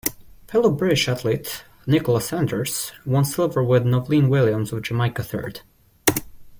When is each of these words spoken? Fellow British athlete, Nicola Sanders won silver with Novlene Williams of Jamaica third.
Fellow 0.47 0.71
British 0.71 1.07
athlete, 1.07 1.63
Nicola 1.85 2.21
Sanders 2.21 2.91
won 3.05 3.23
silver 3.23 3.63
with 3.63 3.85
Novlene 3.85 4.29
Williams 4.29 4.73
of 4.73 4.81
Jamaica 4.81 5.21
third. 5.21 5.61